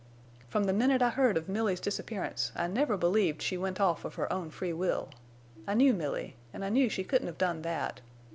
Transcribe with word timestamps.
"From 0.49 0.63
the 0.63 0.73
minute 0.73 1.03
I 1.03 1.11
heard 1.11 1.37
of 1.37 1.47
Milly's 1.47 1.79
disappearance 1.79 2.51
I 2.55 2.65
never 2.65 2.97
believed 2.97 3.39
she 3.43 3.55
went 3.55 3.79
off 3.79 4.03
of 4.03 4.15
her 4.15 4.33
own 4.33 4.49
free 4.49 4.73
will. 4.73 5.09
I 5.67 5.75
knew 5.75 5.93
Milly, 5.93 6.37
an' 6.53 6.63
I 6.63 6.69
knew 6.69 6.89
she 6.89 7.03
couldn't 7.03 7.27
have 7.27 7.37
done 7.37 7.61
that. 7.61 8.01